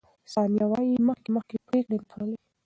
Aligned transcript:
ثانیه 0.33 0.65
وايي، 0.71 0.93
مخکې 1.07 1.29
مخکې 1.35 1.55
پرېکړې 1.67 1.97
نه 2.01 2.05
کولې. 2.11 2.37